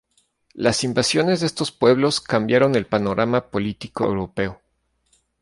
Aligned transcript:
Las 0.55 0.83
invasiones 0.83 1.41
de 1.41 1.45
estos 1.45 1.71
pueblos 1.71 2.21
cambiaron 2.21 2.73
el 2.73 2.87
panorama 2.87 3.51
político 3.51 4.05
europeo. 4.05 4.59